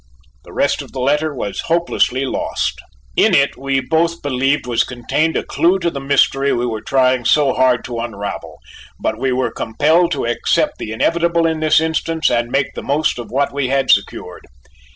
[0.45, 2.81] The rest of the letter was hopelessly lost.
[3.15, 7.23] In it we both believed was contained a clue to the mystery we were trying
[7.23, 8.57] so hard to unravel,
[8.99, 13.19] but we were compelled to accept the inevitable in this instance and make the most
[13.19, 14.47] of what we had secured.